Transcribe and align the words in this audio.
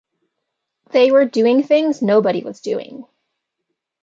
They 0.89 1.11
were 1.11 1.25
doing 1.25 1.61
things 1.61 2.01
nobody 2.01 2.41
was 2.43 2.61
doing. 2.61 3.05